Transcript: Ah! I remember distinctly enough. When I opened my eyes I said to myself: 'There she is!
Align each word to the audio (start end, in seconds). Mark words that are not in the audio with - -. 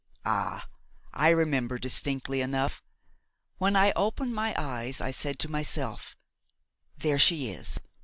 Ah! 0.25 0.67
I 1.13 1.29
remember 1.29 1.77
distinctly 1.77 2.41
enough. 2.41 2.81
When 3.59 3.75
I 3.75 3.91
opened 3.91 4.33
my 4.33 4.55
eyes 4.57 4.99
I 4.99 5.11
said 5.11 5.37
to 5.37 5.51
myself: 5.51 6.17
'There 6.97 7.19
she 7.19 7.51
is! 7.51 7.79